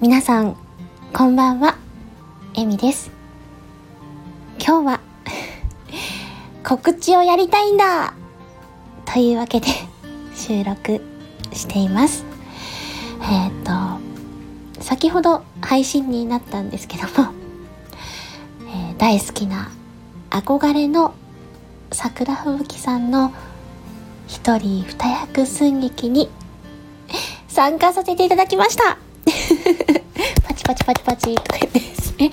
[0.00, 0.56] 皆さん
[1.12, 1.78] こんばんは。
[2.54, 3.12] えみです。
[4.58, 5.00] 今日は
[6.66, 8.12] 告知をやりたいんだ。
[9.04, 9.68] というわけで
[10.34, 11.00] 収録
[11.52, 12.24] しています。
[13.22, 17.30] えっ、と先ほど配信になったんですけども、
[18.66, 19.70] えー、大好きな
[20.30, 21.14] 憧れの
[21.92, 23.32] 桜吹雪さんの
[24.26, 26.28] 一人二役寸劇に
[27.46, 28.98] 参加させていただきました。
[30.46, 32.30] パチパチパチパチとか言ってですね。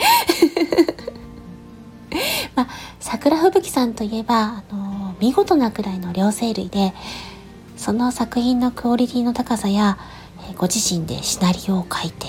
[2.56, 2.68] まあ、
[3.00, 6.94] 桜吹雪さんといえば、あの見事なくらいの両生類で、
[7.78, 9.98] その作品のクオリティの高さや、
[10.58, 12.28] ご自身でシナリオを書いて、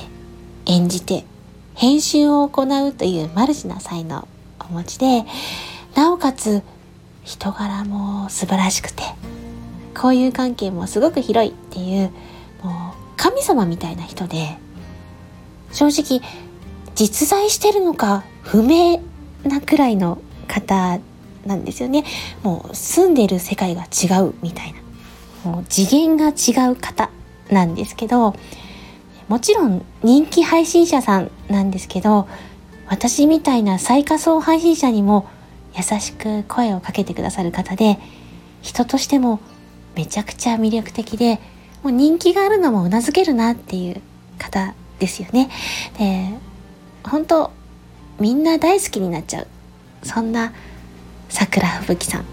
[0.66, 1.24] 演じて、
[1.74, 4.28] 編集を行うというマルチな才能を
[4.60, 5.24] お持ちで、
[5.94, 6.62] なおかつ
[7.24, 9.02] 人柄も素晴らしくて、
[9.94, 12.10] 交友関係もすごく広いっていう、
[12.62, 14.58] もう神様みたいな人で、
[15.72, 16.20] 正直
[16.94, 19.00] 実在してるのか不明
[19.44, 21.00] なくらいの方
[21.46, 22.04] なんですよね。
[22.42, 25.50] もう住んでる世界が違うみたいな。
[25.50, 27.10] もう次元が違う方
[27.50, 28.36] なんですけど、
[29.28, 32.28] もちろん人気配信者さんなんですけど、
[32.86, 35.26] 私みたいな最下層配信者にも
[35.74, 37.98] 優しく声をかけてくださる方で、
[38.60, 39.40] 人としても
[39.96, 41.40] めちゃくちゃ魅力的で、
[41.82, 44.00] もう人気があるのもうなずけるなっていう
[44.38, 45.50] 方ですよね。
[45.98, 46.28] で、
[47.02, 47.50] 本当
[48.20, 49.48] みんな大好きになっちゃう。
[50.04, 50.52] そんな
[51.28, 52.24] 桜吹雪さん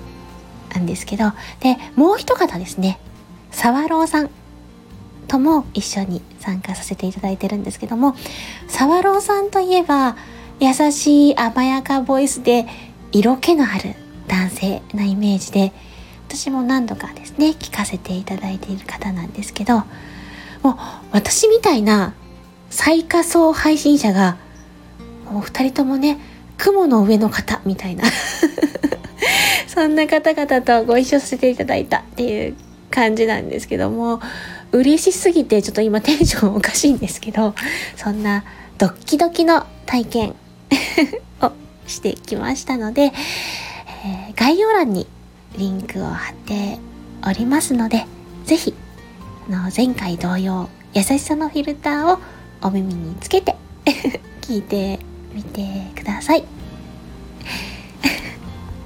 [0.73, 2.99] なんですけど、で、もう一方ですね、
[3.51, 4.29] 沢朗さん
[5.27, 8.15] とも一緒に参加させていただいてるんですけども、
[8.67, 10.15] 沢朗さんといえば、
[10.59, 12.67] 優しい甘やかボイスで
[13.11, 13.95] 色気のある
[14.27, 15.71] 男性なイメージで、
[16.27, 19.83] 私も何度かですね、聞かせていただいている方なんですけど、
[20.61, 20.75] もう
[21.11, 22.13] 私みたいな
[22.69, 24.37] 最下層配信者が、
[25.31, 26.17] お二人ともね、
[26.57, 28.03] 雲の上の方みたいな。
[29.67, 32.55] そんな方々とご一緒させていただいたっていう
[32.89, 34.21] 感じなんですけども、
[34.71, 37.55] 嬉しすぎてちょっと今テンションおかしいんですけど、
[37.95, 38.43] そんな
[38.77, 40.35] ドッキドキの体験
[41.41, 41.51] を
[41.87, 43.11] してきましたので、
[44.05, 45.07] えー、概要欄に
[45.57, 46.77] リンクを貼って
[47.27, 48.05] おりますので、
[48.45, 48.73] ぜひ、
[49.49, 52.19] の前回同様、優しさのフィルターを
[52.61, 53.55] お耳につけて
[54.41, 54.99] 聞いて
[55.33, 55.65] みて
[55.95, 56.43] ください。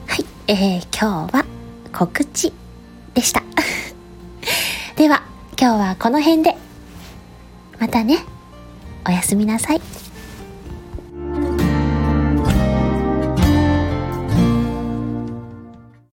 [0.07, 1.45] はい、えー、今日は
[1.91, 2.53] 告知
[3.13, 3.43] でした。
[4.95, 5.23] では、
[5.59, 6.55] 今日はこの辺で。
[7.79, 8.19] またね。
[9.07, 9.81] おやすみなさい。